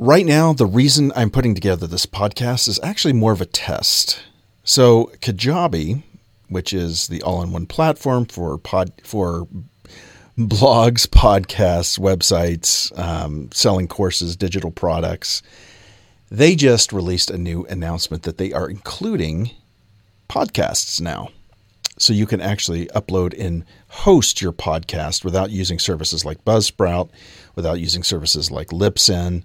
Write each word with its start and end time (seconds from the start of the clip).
Right 0.00 0.24
now, 0.24 0.52
the 0.52 0.64
reason 0.64 1.10
I'm 1.16 1.28
putting 1.28 1.56
together 1.56 1.88
this 1.88 2.06
podcast 2.06 2.68
is 2.68 2.78
actually 2.84 3.14
more 3.14 3.32
of 3.32 3.40
a 3.40 3.46
test. 3.46 4.22
So, 4.62 5.10
Kajabi, 5.20 6.04
which 6.48 6.72
is 6.72 7.08
the 7.08 7.20
all-in-one 7.22 7.66
platform 7.66 8.24
for 8.26 8.56
pod 8.58 8.92
for 9.02 9.48
blogs, 10.38 11.08
podcasts, 11.08 11.98
websites, 11.98 12.96
um, 12.96 13.50
selling 13.50 13.88
courses, 13.88 14.36
digital 14.36 14.70
products, 14.70 15.42
they 16.30 16.54
just 16.54 16.92
released 16.92 17.28
a 17.28 17.36
new 17.36 17.66
announcement 17.66 18.22
that 18.22 18.38
they 18.38 18.52
are 18.52 18.70
including 18.70 19.50
podcasts 20.28 21.00
now. 21.00 21.30
So 21.98 22.12
you 22.12 22.26
can 22.26 22.40
actually 22.40 22.86
upload 22.94 23.36
and 23.36 23.64
host 23.88 24.40
your 24.40 24.52
podcast 24.52 25.24
without 25.24 25.50
using 25.50 25.80
services 25.80 26.24
like 26.24 26.44
Buzzsprout, 26.44 27.10
without 27.56 27.80
using 27.80 28.04
services 28.04 28.48
like 28.52 28.68
Libsyn. 28.68 29.42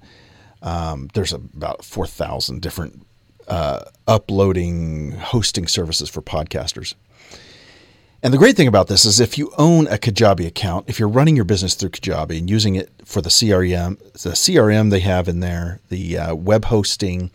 Um, 0.64 1.10
there's 1.14 1.34
about 1.34 1.84
4,000 1.86 2.62
different 2.62 3.06
uh, 3.48 3.84
uploading 4.08 5.12
hosting 5.12 5.68
services 5.68 6.10
for 6.10 6.22
podcasters. 6.22 6.96
And 8.24 8.34
the 8.34 8.38
great 8.38 8.56
thing 8.56 8.70
about 8.70 8.88
this 8.88 9.04
is 9.04 9.20
if 9.20 9.38
you 9.38 9.52
own 9.58 9.86
a 9.88 9.98
Kajabi 9.98 10.48
account, 10.48 10.86
if 10.88 10.98
you're 10.98 11.10
running 11.10 11.36
your 11.36 11.44
business 11.44 11.76
through 11.76 11.90
Kajabi 11.90 12.40
and 12.40 12.50
using 12.50 12.76
it 12.76 12.90
for 13.04 13.22
the 13.22 13.30
CRM, 13.30 14.00
the 14.14 14.30
CRM 14.30 14.92
they 14.92 15.02
have 15.02 15.28
in 15.28 15.42
there, 15.42 15.82
the 15.90 16.18
uh, 16.18 16.36
web 16.36 16.64
hosting, 16.66 17.32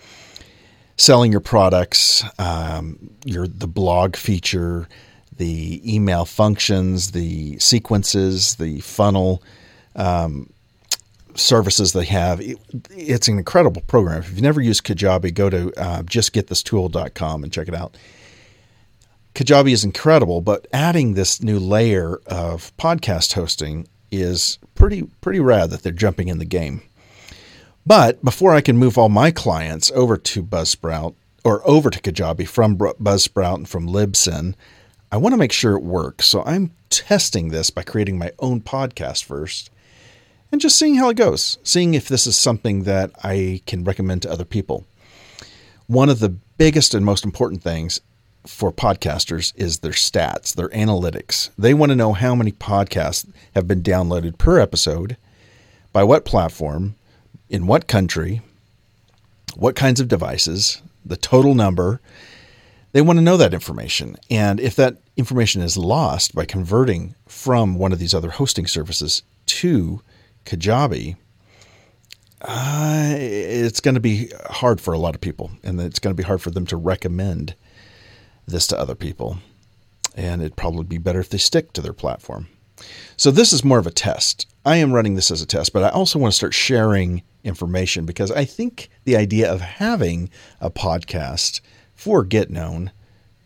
selling 0.97 1.31
your 1.31 1.43
products, 1.43 2.25
um, 2.39 3.11
your 3.27 3.47
the 3.47 3.69
blog 3.69 4.17
feature, 4.17 4.89
the 5.37 5.83
email 5.85 6.25
functions, 6.25 7.11
the 7.11 7.59
sequences, 7.59 8.57
the 8.57 8.81
funnel 8.81 9.43
um, 9.95 10.51
services 11.39 11.93
they 11.93 12.05
have. 12.07 12.41
It, 12.41 12.59
it's 12.91 13.29
an 13.29 13.39
incredible 13.39 13.83
program. 13.83 14.19
If 14.19 14.31
you've 14.31 14.43
never 14.43 14.61
used 14.61 14.85
Kajabi, 14.85 15.33
go 15.35 15.51
to 15.51 15.73
uh, 15.81 16.03
justgetthistool.com 16.03 17.43
and 17.43 17.53
check 17.53 17.69
it 17.69 17.75
out. 17.75 17.97
Kajabi 19.35 19.73
is 19.73 19.85
incredible, 19.85 20.41
but 20.41 20.67
adding 20.73 21.15
this 21.15 21.43
new 21.43 21.59
layer 21.59 22.21
of 22.27 22.77
podcast 22.77 23.35
hosting 23.35 23.87
is 24.11 24.59
pretty 24.75 25.03
pretty 25.21 25.39
rad 25.39 25.71
that 25.71 25.83
they're 25.83 25.93
jumping 25.93 26.29
in 26.29 26.39
the 26.39 26.45
game. 26.45 26.83
But 27.87 28.23
before 28.25 28.55
I 28.55 28.61
can 28.61 28.77
move 28.77 28.99
all 28.99 29.09
my 29.09 29.31
clients 29.31 29.91
over 29.93 30.17
to 30.17 30.43
Buzzsprout 30.43 31.15
or 31.45 31.67
over 31.67 31.89
to 31.89 32.01
Kajabi 32.01 32.47
from 32.49 32.77
Buzzsprout 32.77 33.55
and 33.55 33.69
from 33.69 33.87
Libsyn, 33.87 34.55
I 35.11 35.17
want 35.17 35.33
to 35.33 35.39
make 35.39 35.53
sure 35.53 35.77
it 35.77 35.83
works. 35.83 36.27
So 36.27 36.43
I'm 36.45 36.73
testing 36.91 37.49
this 37.49 37.71
by 37.71 37.83
creating 37.83 38.19
my 38.19 38.33
own 38.41 38.61
podcast 38.61 39.25
first 39.25 39.71
and 40.51 40.61
just 40.61 40.79
seeing 40.79 40.95
how 40.97 41.09
it 41.09 41.17
goes, 41.17 41.59
seeing 41.63 41.95
if 41.95 42.09
this 42.09 42.27
is 42.27 42.37
something 42.37 42.85
that 42.85 43.11
I 43.23 43.63
can 43.67 43.85
recommend 43.85 44.23
to 44.23 44.31
other 44.31 44.45
people. 44.45 44.87
One 45.87 46.09
of 46.09 46.21
the 46.21 46.31
biggest 46.31 46.95
and 46.95 47.05
most 47.05 47.25
important 47.25 47.63
things 47.63 48.01
for 48.47 48.73
podcasters 48.73 49.53
is 49.57 49.79
their 49.79 49.93
stats, 49.93 50.55
their 50.55 50.69
analytics. 50.71 51.51
They 51.59 51.75
want 51.75 51.91
to 51.91 51.97
know 51.97 52.13
how 52.13 52.35
many 52.35 52.53
podcasts 52.53 53.29
have 53.55 53.69
been 53.69 53.83
downloaded 53.83 54.39
per 54.39 54.59
episode, 54.59 55.17
by 55.93 56.05
what 56.05 56.25
platform, 56.25 56.95
in 57.49 57.67
what 57.67 57.89
country, 57.89 58.43
what 59.57 59.75
kinds 59.75 60.01
of 60.01 60.09
devices, 60.09 60.83
the 61.05 61.17
total 61.17 61.55
number. 61.55 62.01
They 62.93 63.03
want 63.03 63.19
to 63.19 63.25
know 63.25 63.37
that 63.37 63.55
information. 63.55 64.17
And 64.31 64.61
if 64.61 64.77
that 64.77 64.99
information 65.17 65.63
is 65.63 65.77
lost 65.77 66.35
by 66.35 66.45
converting 66.45 67.15
from 67.27 67.77
one 67.77 67.93
of 67.93 67.99
these 67.99 68.15
other 68.15 68.31
hosting 68.31 68.67
services 68.67 69.23
to 69.47 70.03
Kajabi, 70.49 71.17
uh, 72.41 73.15
it's 73.19 73.81
going 73.81 73.97
to 73.97 74.01
be 74.01 74.33
hard 74.49 74.81
for 74.81 74.95
a 74.95 74.99
lot 74.99 75.15
of 75.15 75.21
people, 75.21 75.51
and 75.63 75.79
it's 75.81 75.99
going 75.99 76.15
to 76.15 76.21
be 76.21 76.27
hard 76.27 76.41
for 76.41 76.51
them 76.51 76.65
to 76.67 76.77
recommend 76.77 77.55
this 78.47 78.67
to 78.69 78.79
other 78.79 78.95
people. 78.95 79.39
And 80.17 80.41
it'd 80.41 80.57
probably 80.57 80.85
be 80.85 80.99
better 80.99 81.21
if 81.21 81.29
they 81.29 81.39
stick 81.39 81.75
to 81.75 81.83
their 81.83 81.93
platform. 81.93 82.49
So 83.17 83.31
this 83.31 83.53
is 83.53 83.63
more 83.63 83.79
of 83.79 83.87
a 83.87 83.91
test. 83.91 84.47
I 84.65 84.77
am 84.77 84.93
running 84.93 85.17
this 85.17 85.31
as 85.31 85.43
a 85.43 85.47
test, 85.47 85.73
but 85.73 85.85
I 85.85 85.91
also 85.91 86.19
want 86.19 86.33
to 86.33 86.37
start 86.37 86.55
sharing 86.55 87.23
information 87.45 88.07
because 88.07 88.31
I 88.33 88.45
think 88.45 88.89
the 89.05 89.17
idea 89.17 89.53
of 89.53 89.61
having 89.61 90.31
a 90.61 90.71
podcast 90.71 91.61
for 91.95 92.25
Get 92.25 92.49
Known 92.51 92.91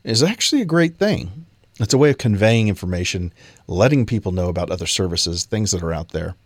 is 0.04 0.22
actually 0.22 0.62
a 0.62 0.66
great 0.66 0.98
thing. 0.98 1.46
It's 1.80 1.94
a 1.94 1.98
way 1.98 2.10
of 2.10 2.18
conveying 2.18 2.68
information, 2.68 3.32
letting 3.66 4.06
people 4.06 4.30
know 4.30 4.48
about 4.48 4.70
other 4.70 4.86
services, 4.86 5.44
things 5.44 5.72
that 5.72 5.82
are 5.82 5.92
out 5.92 6.10
there. 6.10 6.36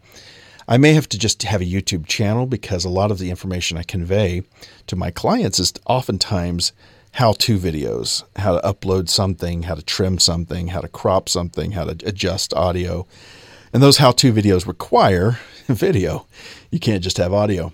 I 0.68 0.78
may 0.78 0.94
have 0.94 1.08
to 1.10 1.18
just 1.18 1.44
have 1.44 1.60
a 1.60 1.64
YouTube 1.64 2.06
channel 2.06 2.44
because 2.44 2.84
a 2.84 2.88
lot 2.88 3.12
of 3.12 3.18
the 3.18 3.30
information 3.30 3.78
I 3.78 3.84
convey 3.84 4.42
to 4.88 4.96
my 4.96 5.12
clients 5.12 5.60
is 5.60 5.72
oftentimes 5.86 6.72
how 7.12 7.34
to 7.34 7.56
videos, 7.56 8.24
how 8.34 8.58
to 8.58 8.66
upload 8.66 9.08
something, 9.08 9.62
how 9.62 9.76
to 9.76 9.82
trim 9.82 10.18
something, 10.18 10.68
how 10.68 10.80
to 10.80 10.88
crop 10.88 11.28
something, 11.28 11.70
how 11.70 11.84
to 11.84 11.96
adjust 12.06 12.52
audio. 12.52 13.06
And 13.72 13.80
those 13.80 13.98
how 13.98 14.10
to 14.12 14.32
videos 14.32 14.66
require 14.66 15.38
video. 15.68 16.26
You 16.72 16.80
can't 16.80 17.02
just 17.02 17.18
have 17.18 17.32
audio. 17.32 17.72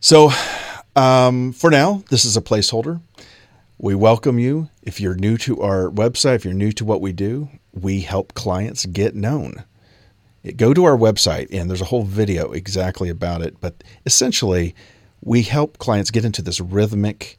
So, 0.00 0.32
um, 0.96 1.52
for 1.52 1.70
now, 1.70 2.02
this 2.10 2.24
is 2.24 2.36
a 2.36 2.42
placeholder. 2.42 3.00
We 3.78 3.94
welcome 3.94 4.38
you. 4.40 4.68
If 4.82 5.00
you're 5.00 5.14
new 5.14 5.38
to 5.38 5.62
our 5.62 5.90
website, 5.90 6.34
if 6.36 6.44
you're 6.44 6.54
new 6.54 6.72
to 6.72 6.84
what 6.84 7.00
we 7.00 7.12
do, 7.12 7.48
we 7.72 8.00
help 8.00 8.34
clients 8.34 8.84
get 8.84 9.14
known. 9.14 9.64
Go 10.52 10.74
to 10.74 10.84
our 10.84 10.96
website, 10.96 11.48
and 11.50 11.70
there's 11.70 11.80
a 11.80 11.86
whole 11.86 12.04
video 12.04 12.52
exactly 12.52 13.08
about 13.08 13.40
it. 13.40 13.60
But 13.60 13.82
essentially, 14.04 14.74
we 15.22 15.42
help 15.42 15.78
clients 15.78 16.10
get 16.10 16.24
into 16.24 16.42
this 16.42 16.60
rhythmic 16.60 17.38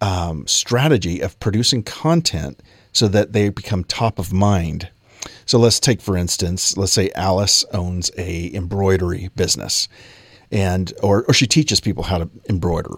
um, 0.00 0.46
strategy 0.46 1.20
of 1.20 1.38
producing 1.40 1.82
content 1.82 2.60
so 2.92 3.08
that 3.08 3.32
they 3.32 3.48
become 3.50 3.84
top 3.84 4.18
of 4.18 4.32
mind. 4.32 4.88
So 5.46 5.58
let's 5.58 5.80
take, 5.80 6.00
for 6.00 6.16
instance, 6.16 6.76
let's 6.76 6.92
say 6.92 7.10
Alice 7.14 7.64
owns 7.72 8.10
a 8.16 8.54
embroidery 8.54 9.28
business, 9.36 9.88
and 10.50 10.92
or, 11.02 11.24
or 11.28 11.34
she 11.34 11.46
teaches 11.46 11.80
people 11.80 12.04
how 12.04 12.18
to 12.18 12.30
embroider. 12.48 12.94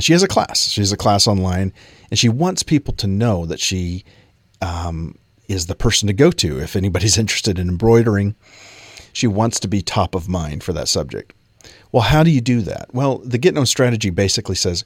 She 0.00 0.12
has 0.12 0.22
a 0.22 0.28
class. 0.28 0.68
She 0.68 0.80
has 0.80 0.92
a 0.92 0.96
class 0.96 1.26
online, 1.26 1.72
and 2.10 2.18
she 2.18 2.28
wants 2.28 2.62
people 2.62 2.94
to 2.94 3.06
know 3.06 3.46
that 3.46 3.58
she 3.58 4.04
um, 4.60 5.16
is 5.48 5.66
the 5.66 5.74
person 5.74 6.06
to 6.06 6.12
go 6.12 6.30
to 6.30 6.60
if 6.60 6.76
anybody's 6.76 7.18
interested 7.18 7.58
in 7.58 7.68
embroidering. 7.68 8.36
She 9.12 9.26
wants 9.26 9.58
to 9.60 9.68
be 9.68 9.82
top 9.82 10.14
of 10.14 10.28
mind 10.28 10.62
for 10.62 10.72
that 10.74 10.88
subject. 10.88 11.32
Well, 11.90 12.02
how 12.02 12.22
do 12.22 12.30
you 12.30 12.40
do 12.40 12.60
that? 12.62 12.88
Well, 12.92 13.18
the 13.18 13.38
Get 13.38 13.54
Known 13.54 13.66
strategy 13.66 14.10
basically 14.10 14.54
says 14.54 14.84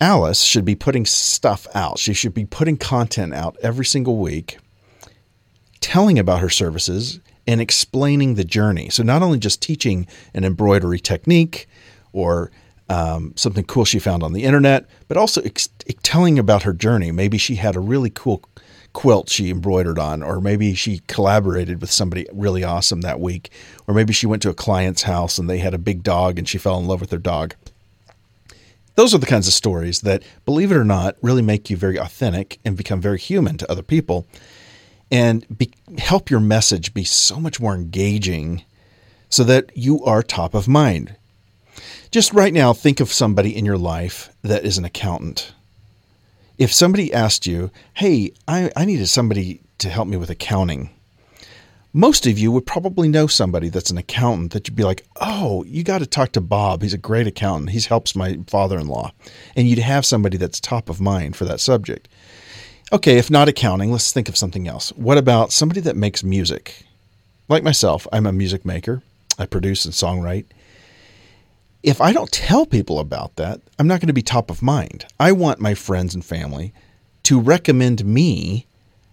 Alice 0.00 0.42
should 0.42 0.64
be 0.64 0.74
putting 0.74 1.06
stuff 1.06 1.66
out. 1.74 1.98
She 1.98 2.12
should 2.12 2.34
be 2.34 2.44
putting 2.44 2.76
content 2.76 3.34
out 3.34 3.56
every 3.62 3.84
single 3.84 4.18
week, 4.18 4.58
telling 5.80 6.18
about 6.18 6.40
her 6.40 6.50
services 6.50 7.20
and 7.46 7.60
explaining 7.60 8.34
the 8.34 8.44
journey. 8.44 8.90
So, 8.90 9.02
not 9.02 9.22
only 9.22 9.38
just 9.38 9.62
teaching 9.62 10.06
an 10.34 10.44
embroidery 10.44 11.00
technique 11.00 11.68
or 12.12 12.52
um, 12.88 13.32
something 13.36 13.64
cool 13.64 13.84
she 13.84 13.98
found 13.98 14.22
on 14.22 14.32
the 14.32 14.44
internet, 14.44 14.86
but 15.08 15.16
also 15.16 15.40
ex- 15.42 15.68
telling 16.02 16.38
about 16.38 16.64
her 16.64 16.72
journey. 16.72 17.10
Maybe 17.10 17.38
she 17.38 17.54
had 17.54 17.74
a 17.74 17.80
really 17.80 18.10
cool 18.10 18.44
quilt 18.92 19.28
she 19.30 19.50
embroidered 19.50 19.98
on, 19.98 20.22
or 20.22 20.40
maybe 20.40 20.74
she 20.74 21.00
collaborated 21.06 21.80
with 21.80 21.90
somebody 21.90 22.26
really 22.32 22.64
awesome 22.64 23.00
that 23.00 23.20
week, 23.20 23.50
or 23.86 23.94
maybe 23.94 24.12
she 24.12 24.26
went 24.26 24.42
to 24.42 24.50
a 24.50 24.54
client's 24.54 25.02
house 25.02 25.38
and 25.38 25.48
they 25.48 25.58
had 25.58 25.74
a 25.74 25.78
big 25.78 26.02
dog 26.02 26.38
and 26.38 26.48
she 26.48 26.58
fell 26.58 26.78
in 26.78 26.86
love 26.86 27.00
with 27.00 27.10
their 27.10 27.18
dog. 27.18 27.54
Those 28.94 29.14
are 29.14 29.18
the 29.18 29.26
kinds 29.26 29.48
of 29.48 29.54
stories 29.54 30.02
that, 30.02 30.22
believe 30.44 30.70
it 30.70 30.76
or 30.76 30.84
not, 30.84 31.16
really 31.22 31.42
make 31.42 31.70
you 31.70 31.76
very 31.76 31.96
authentic 31.96 32.58
and 32.64 32.76
become 32.76 33.00
very 33.00 33.18
human 33.18 33.56
to 33.58 33.70
other 33.70 33.82
people 33.82 34.26
and 35.10 35.46
be, 35.56 35.70
help 35.98 36.30
your 36.30 36.40
message 36.40 36.92
be 36.92 37.04
so 37.04 37.40
much 37.40 37.60
more 37.60 37.74
engaging 37.74 38.64
so 39.28 39.44
that 39.44 39.70
you 39.74 40.04
are 40.04 40.22
top 40.22 40.54
of 40.54 40.68
mind. 40.68 41.16
Just 42.10 42.34
right 42.34 42.52
now, 42.52 42.74
think 42.74 43.00
of 43.00 43.10
somebody 43.10 43.56
in 43.56 43.64
your 43.64 43.78
life 43.78 44.28
that 44.42 44.64
is 44.64 44.76
an 44.76 44.84
accountant. 44.84 45.54
If 46.58 46.72
somebody 46.72 47.12
asked 47.12 47.46
you, 47.46 47.70
Hey, 47.94 48.32
I, 48.46 48.70
I 48.76 48.84
needed 48.84 49.08
somebody 49.08 49.60
to 49.78 49.88
help 49.88 50.08
me 50.08 50.16
with 50.16 50.30
accounting 50.30 50.90
most 51.92 52.26
of 52.26 52.38
you 52.38 52.50
would 52.50 52.66
probably 52.66 53.08
know 53.08 53.26
somebody 53.26 53.68
that's 53.68 53.90
an 53.90 53.98
accountant 53.98 54.52
that 54.52 54.66
you'd 54.66 54.76
be 54.76 54.84
like, 54.84 55.04
oh, 55.20 55.62
you 55.64 55.84
got 55.84 55.98
to 55.98 56.06
talk 56.06 56.32
to 56.32 56.40
Bob. 56.40 56.82
He's 56.82 56.94
a 56.94 56.98
great 56.98 57.26
accountant. 57.26 57.70
He 57.70 57.80
helps 57.80 58.16
my 58.16 58.38
father 58.46 58.78
in 58.78 58.86
law. 58.86 59.12
And 59.54 59.68
you'd 59.68 59.78
have 59.78 60.06
somebody 60.06 60.38
that's 60.38 60.58
top 60.58 60.88
of 60.88 61.00
mind 61.00 61.36
for 61.36 61.44
that 61.44 61.60
subject. 61.60 62.08
Okay, 62.92 63.18
if 63.18 63.30
not 63.30 63.48
accounting, 63.48 63.92
let's 63.92 64.12
think 64.12 64.28
of 64.28 64.36
something 64.36 64.66
else. 64.66 64.90
What 64.92 65.18
about 65.18 65.52
somebody 65.52 65.80
that 65.82 65.96
makes 65.96 66.24
music? 66.24 66.84
Like 67.48 67.62
myself, 67.62 68.06
I'm 68.12 68.26
a 68.26 68.32
music 68.32 68.64
maker, 68.64 69.02
I 69.38 69.46
produce 69.46 69.84
and 69.84 69.92
songwrite. 69.92 70.46
If 71.82 72.00
I 72.00 72.12
don't 72.12 72.30
tell 72.30 72.64
people 72.64 73.00
about 73.00 73.34
that, 73.36 73.60
I'm 73.78 73.88
not 73.88 74.00
going 74.00 74.06
to 74.06 74.12
be 74.12 74.22
top 74.22 74.50
of 74.50 74.62
mind. 74.62 75.04
I 75.18 75.32
want 75.32 75.58
my 75.58 75.74
friends 75.74 76.14
and 76.14 76.24
family 76.24 76.72
to 77.24 77.40
recommend 77.40 78.04
me 78.04 78.66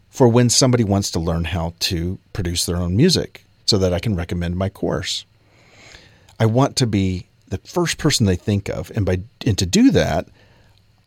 for 0.09 0.27
when 0.27 0.49
somebody 0.49 0.83
wants 0.83 1.09
to 1.11 1.19
learn 1.19 1.45
how 1.45 1.73
to 1.79 2.19
produce 2.31 2.65
their 2.65 2.77
own 2.77 2.95
music 2.95 3.43
so 3.65 3.79
that 3.79 3.91
I 3.91 3.99
can 3.99 4.15
recommend 4.15 4.55
my 4.55 4.69
course. 4.69 5.25
I 6.39 6.45
want 6.45 6.75
to 6.77 6.85
be 6.85 7.25
the 7.47 7.57
first 7.59 7.97
person 7.97 8.27
they 8.27 8.35
think 8.35 8.69
of. 8.69 8.91
And 8.95 9.03
by 9.03 9.21
and 9.45 9.57
to 9.57 9.65
do 9.65 9.89
that, 9.91 10.27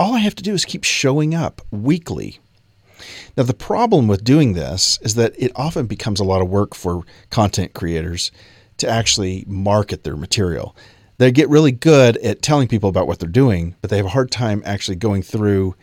all 0.01 0.15
I 0.15 0.19
have 0.21 0.35
to 0.37 0.43
do 0.43 0.55
is 0.55 0.65
keep 0.65 0.83
showing 0.83 1.33
up 1.33 1.63
weekly. 1.71 2.41
Now 3.37 3.45
the 3.45 3.55
problem 3.55 4.09
with 4.09 4.25
doing 4.25 4.55
this 4.55 4.99
is 5.03 5.15
that 5.15 5.33
it 5.39 5.53
often 5.55 5.87
becomes 5.87 6.19
a 6.19 6.25
lot 6.25 6.43
of 6.43 6.49
work 6.49 6.75
for 6.75 7.05
content 7.31 7.73
creators 7.73 8.33
to 8.79 8.89
actually 8.89 9.45
market 9.47 10.03
their 10.03 10.17
material. 10.17 10.75
They 11.23 11.31
get 11.31 11.49
really 11.49 11.71
good 11.71 12.17
at 12.17 12.43
telling 12.43 12.67
people 12.67 12.89
about 12.89 13.07
what 13.07 13.21
they're 13.21 13.29
doing, 13.29 13.77
but 13.81 13.91
they 13.91 13.97
have 13.97 14.07
a 14.07 14.09
hard 14.09 14.33
time 14.33 14.61
actually 14.67 14.97
going 14.97 15.23
through 15.23 15.77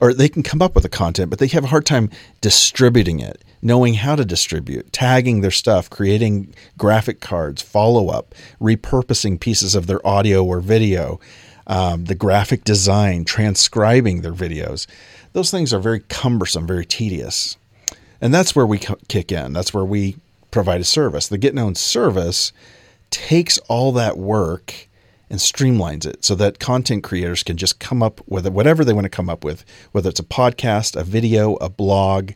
or 0.00 0.14
they 0.14 0.28
can 0.28 0.44
come 0.44 0.62
up 0.62 0.76
with 0.76 0.84
the 0.84 0.88
content, 0.88 1.30
but 1.30 1.40
they 1.40 1.48
have 1.48 1.64
a 1.64 1.68
hard 1.68 1.84
time 1.84 2.10
distributing 2.40 3.18
it, 3.18 3.42
knowing 3.60 3.94
how 3.94 4.14
to 4.14 4.24
distribute, 4.24 4.92
tagging 4.92 5.40
their 5.40 5.50
stuff, 5.50 5.90
creating 5.90 6.54
graphic 6.78 7.20
cards, 7.20 7.60
follow 7.60 8.08
up, 8.08 8.36
repurposing 8.60 9.40
pieces 9.40 9.74
of 9.74 9.88
their 9.88 10.06
audio 10.06 10.44
or 10.44 10.60
video, 10.60 11.18
um, 11.66 12.04
the 12.04 12.14
graphic 12.14 12.62
design, 12.62 13.24
transcribing 13.24 14.20
their 14.20 14.32
videos. 14.32 14.86
Those 15.32 15.50
things 15.50 15.74
are 15.74 15.80
very 15.80 16.00
cumbersome, 16.00 16.68
very 16.68 16.86
tedious. 16.86 17.56
And 18.20 18.32
that's 18.32 18.54
where 18.54 18.66
we 18.66 18.78
kick 19.08 19.32
in. 19.32 19.54
That's 19.54 19.74
where 19.74 19.84
we 19.84 20.18
provide 20.52 20.80
a 20.80 20.84
service. 20.84 21.26
The 21.26 21.38
Get 21.38 21.52
Known 21.52 21.74
service 21.74 22.52
takes 23.10 23.58
all 23.68 23.92
that 23.92 24.16
work 24.18 24.88
and 25.30 25.40
streamlines 25.40 26.06
it 26.06 26.24
so 26.24 26.34
that 26.34 26.58
content 26.58 27.02
creators 27.02 27.42
can 27.42 27.56
just 27.56 27.80
come 27.80 28.02
up 28.02 28.20
with 28.26 28.46
whatever 28.48 28.84
they 28.84 28.92
want 28.92 29.04
to 29.04 29.10
come 29.10 29.28
up 29.30 29.42
with, 29.42 29.64
whether 29.92 30.10
it's 30.10 30.20
a 30.20 30.24
podcast, 30.24 30.94
a 30.94 31.04
video, 31.04 31.54
a 31.56 31.68
blog, 31.68 32.32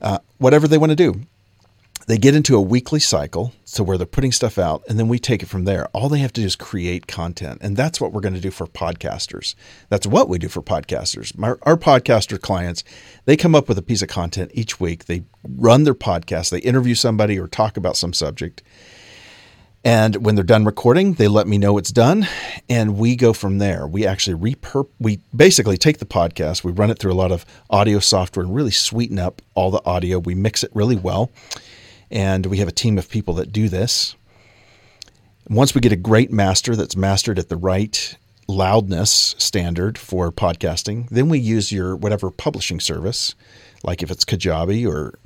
uh, 0.00 0.18
whatever 0.38 0.66
they 0.68 0.78
want 0.78 0.90
to 0.90 0.96
do. 0.96 1.20
They 2.06 2.18
get 2.18 2.34
into 2.34 2.56
a 2.56 2.60
weekly 2.60 2.98
cycle, 2.98 3.52
so 3.64 3.84
where 3.84 3.96
they're 3.96 4.06
putting 4.06 4.32
stuff 4.32 4.58
out, 4.58 4.82
and 4.88 4.98
then 4.98 5.06
we 5.06 5.18
take 5.18 5.44
it 5.44 5.48
from 5.48 5.64
there. 5.64 5.86
All 5.88 6.08
they 6.08 6.18
have 6.18 6.32
to 6.32 6.40
do 6.40 6.46
is 6.46 6.56
create 6.56 7.06
content, 7.06 7.58
and 7.60 7.76
that's 7.76 8.00
what 8.00 8.12
we're 8.12 8.22
going 8.22 8.34
to 8.34 8.40
do 8.40 8.50
for 8.50 8.66
podcasters. 8.66 9.54
That's 9.90 10.06
what 10.06 10.28
we 10.28 10.38
do 10.38 10.48
for 10.48 10.62
podcasters. 10.62 11.40
Our, 11.40 11.58
our 11.62 11.76
podcaster 11.76 12.40
clients, 12.40 12.82
they 13.26 13.36
come 13.36 13.54
up 13.54 13.68
with 13.68 13.78
a 13.78 13.82
piece 13.82 14.02
of 14.02 14.08
content 14.08 14.50
each 14.54 14.80
week. 14.80 15.04
They 15.04 15.22
run 15.46 15.84
their 15.84 15.94
podcast, 15.94 16.50
they 16.50 16.58
interview 16.60 16.96
somebody 16.96 17.38
or 17.38 17.46
talk 17.46 17.76
about 17.76 17.96
some 17.96 18.12
subject, 18.12 18.62
and 19.84 20.16
when 20.16 20.34
they're 20.34 20.44
done 20.44 20.64
recording, 20.66 21.14
they 21.14 21.28
let 21.28 21.46
me 21.46 21.56
know 21.56 21.78
it's 21.78 21.92
done, 21.92 22.26
and 22.68 22.98
we 22.98 23.16
go 23.16 23.32
from 23.32 23.58
there. 23.58 23.86
We 23.86 24.06
actually 24.06 24.54
repurp. 24.54 24.88
We 24.98 25.20
basically 25.34 25.78
take 25.78 25.98
the 25.98 26.06
podcast, 26.06 26.62
we 26.62 26.72
run 26.72 26.90
it 26.90 26.98
through 26.98 27.12
a 27.12 27.14
lot 27.14 27.32
of 27.32 27.46
audio 27.70 27.98
software, 27.98 28.44
and 28.44 28.54
really 28.54 28.72
sweeten 28.72 29.18
up 29.18 29.40
all 29.54 29.70
the 29.70 29.84
audio. 29.86 30.18
We 30.18 30.34
mix 30.34 30.62
it 30.62 30.70
really 30.74 30.96
well, 30.96 31.30
and 32.10 32.44
we 32.44 32.58
have 32.58 32.68
a 32.68 32.72
team 32.72 32.98
of 32.98 33.08
people 33.08 33.34
that 33.34 33.52
do 33.52 33.70
this. 33.70 34.16
Once 35.48 35.74
we 35.74 35.80
get 35.80 35.92
a 35.92 35.96
great 35.96 36.30
master 36.30 36.76
that's 36.76 36.94
mastered 36.94 37.38
at 37.38 37.48
the 37.48 37.56
right 37.56 38.16
loudness 38.48 39.34
standard 39.38 39.96
for 39.96 40.30
podcasting, 40.30 41.08
then 41.08 41.30
we 41.30 41.38
use 41.38 41.72
your 41.72 41.96
whatever 41.96 42.30
publishing 42.30 42.80
service, 42.80 43.34
like 43.82 44.02
if 44.02 44.10
it's 44.10 44.26
Kajabi 44.26 44.86
or 44.86 45.18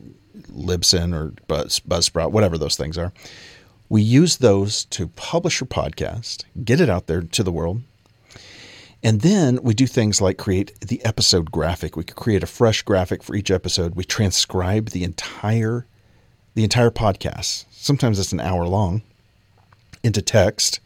Libsyn 0.53 1.13
or 1.13 1.35
Buzz, 1.49 1.81
Buzzsprout, 1.81 2.31
whatever 2.31 2.57
those 2.57 2.77
things 2.77 2.97
are 2.97 3.13
we 3.89 4.03
use 4.03 4.39
those 4.39 4.85
to 4.87 5.09
publish 5.09 5.61
your 5.61 5.69
podcast, 5.69 6.45
get 6.65 6.81
it 6.81 6.89
out 6.89 7.07
there 7.07 7.23
to 7.23 7.43
the 7.43 7.53
world. 7.53 7.83
And 9.03 9.21
then 9.21 9.63
we 9.63 9.75
do 9.75 9.87
things 9.87 10.23
like 10.23 10.39
create 10.39 10.79
the 10.81 11.05
episode 11.05 11.51
graphic. 11.51 11.95
We 11.95 12.05
create 12.05 12.43
a 12.43 12.47
fresh 12.47 12.81
graphic 12.83 13.23
for 13.23 13.37
each 13.37 13.51
episode. 13.51 13.95
We 13.95 14.05
transcribe 14.05 14.91
the 14.91 15.05
entire 15.05 15.87
the 16.55 16.65
entire 16.65 16.91
podcast. 16.91 17.65
Sometimes 17.71 18.19
it's 18.19 18.33
an 18.33 18.41
hour 18.41 18.65
long 18.67 19.03
into 20.03 20.23
text 20.23 20.81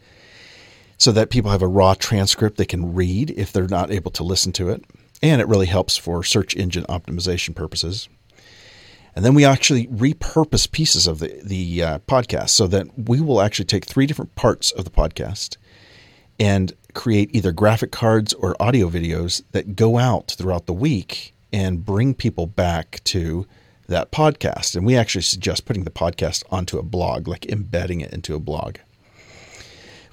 so 0.97 1.11
that 1.11 1.29
people 1.29 1.51
have 1.51 1.61
a 1.61 1.67
raw 1.67 1.93
transcript 1.93 2.57
they 2.57 2.65
can 2.65 2.93
read 2.93 3.31
if 3.37 3.53
they're 3.53 3.67
not 3.67 3.91
able 3.91 4.11
to 4.11 4.23
listen 4.23 4.51
to 4.53 4.69
it. 4.69 4.83
And 5.21 5.39
it 5.39 5.47
really 5.47 5.67
helps 5.67 5.95
for 5.95 6.23
search 6.23 6.55
engine 6.55 6.85
optimization 6.85 7.55
purposes. 7.55 8.09
And 9.19 9.25
then 9.25 9.33
we 9.33 9.43
actually 9.43 9.87
repurpose 9.87 10.71
pieces 10.71 11.05
of 11.05 11.19
the, 11.19 11.41
the 11.43 11.83
uh, 11.83 11.99
podcast 12.07 12.51
so 12.51 12.67
that 12.67 12.87
we 12.97 13.19
will 13.19 13.41
actually 13.41 13.65
take 13.65 13.83
three 13.83 14.05
different 14.05 14.33
parts 14.35 14.71
of 14.71 14.85
the 14.85 14.89
podcast 14.89 15.57
and 16.39 16.71
create 16.93 17.29
either 17.35 17.51
graphic 17.51 17.91
cards 17.91 18.33
or 18.33 18.55
audio 18.61 18.89
videos 18.89 19.43
that 19.51 19.75
go 19.75 19.97
out 19.97 20.31
throughout 20.37 20.67
the 20.67 20.73
week 20.73 21.33
and 21.51 21.83
bring 21.83 22.13
people 22.13 22.47
back 22.47 23.03
to 23.03 23.45
that 23.87 24.09
podcast. 24.13 24.77
And 24.77 24.85
we 24.85 24.95
actually 24.95 25.23
suggest 25.23 25.65
putting 25.65 25.83
the 25.83 25.91
podcast 25.91 26.45
onto 26.49 26.77
a 26.77 26.81
blog, 26.81 27.27
like 27.27 27.45
embedding 27.47 27.99
it 27.99 28.13
into 28.13 28.35
a 28.35 28.39
blog. 28.39 28.77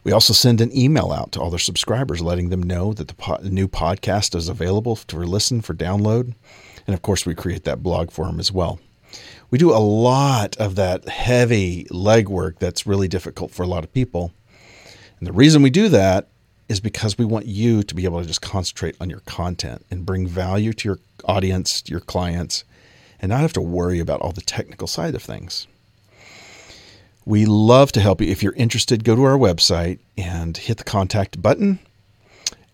We 0.02 0.11
also 0.11 0.32
send 0.32 0.61
an 0.61 0.76
email 0.76 1.12
out 1.12 1.31
to 1.31 1.41
all 1.41 1.50
their 1.50 1.61
subscribers, 1.61 2.23
letting 2.23 2.49
them 2.49 2.64
know 2.64 2.93
that 2.94 3.06
the, 3.06 3.14
po- 3.14 3.38
the 3.41 3.50
new 3.50 3.69
podcast 3.69 4.35
is 4.35 4.49
available 4.49 4.97
to 4.97 5.17
listen 5.19 5.61
for 5.61 5.75
download. 5.75 6.35
And 6.88 6.94
of 6.94 7.02
course, 7.02 7.25
we 7.25 7.37
create 7.37 7.62
that 7.62 7.85
blog 7.85 8.11
for 8.11 8.26
them 8.26 8.41
as 8.41 8.50
well 8.50 8.81
we 9.50 9.58
do 9.58 9.70
a 9.70 9.79
lot 9.79 10.56
of 10.56 10.75
that 10.76 11.08
heavy 11.08 11.85
legwork 11.91 12.58
that's 12.58 12.87
really 12.87 13.08
difficult 13.08 13.50
for 13.50 13.62
a 13.62 13.67
lot 13.67 13.85
of 13.85 13.93
people. 13.93 14.32
And 15.19 15.26
the 15.26 15.32
reason 15.32 15.62
we 15.62 15.70
do 15.70 15.88
that 15.88 16.29
is 16.69 16.81
because 16.81 17.17
we 17.17 17.25
want 17.25 17.47
you 17.47 17.82
to 17.82 17.94
be 17.94 18.05
able 18.05 18.20
to 18.20 18.26
just 18.26 18.43
concentrate 18.43 18.97
on 19.00 19.08
your 19.08 19.20
content 19.20 19.87
and 19.91 20.05
bring 20.05 20.26
value 20.26 20.73
to 20.73 20.88
your 20.88 20.99
audience, 21.25 21.85
your 21.87 22.00
clients, 22.00 22.64
and 23.20 23.31
not 23.31 23.41
have 23.41 23.53
to 23.53 23.61
worry 23.61 24.00
about 24.00 24.20
all 24.20 24.32
the 24.32 24.41
technical 24.41 24.87
side 24.87 25.14
of 25.14 25.23
things. 25.23 25.67
We 27.25 27.47
love 27.47 27.93
to 27.93 28.00
help 28.00 28.20
you. 28.20 28.29
If 28.29 28.43
you're 28.43 28.52
interested, 28.55 29.05
go 29.05 29.17
to 29.17 29.25
our 29.25 29.38
website 29.38 29.99
and 30.17 30.56
hit 30.56 30.79
the 30.79 30.85
contact 30.85 31.41
button. 31.41 31.79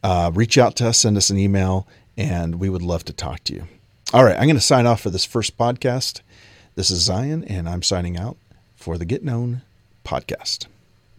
Uh, 0.02 0.30
reach 0.34 0.58
out 0.58 0.76
to 0.76 0.88
us, 0.88 0.98
send 0.98 1.16
us 1.16 1.30
an 1.30 1.38
email, 1.38 1.86
and 2.16 2.56
we 2.56 2.68
would 2.68 2.82
love 2.82 3.04
to 3.04 3.12
talk 3.12 3.44
to 3.44 3.54
you. 3.54 3.68
All 4.14 4.24
right, 4.24 4.36
I'm 4.36 4.44
going 4.44 4.56
to 4.56 4.60
sign 4.60 4.84
off 4.86 5.00
for 5.00 5.08
this 5.08 5.24
first 5.24 5.56
podcast. 5.56 6.20
This 6.74 6.90
is 6.90 7.00
Zion, 7.00 7.44
and 7.44 7.66
I'm 7.66 7.82
signing 7.82 8.18
out 8.18 8.36
for 8.76 8.98
the 8.98 9.06
Get 9.06 9.24
Known 9.24 9.62
podcast. 10.04 10.66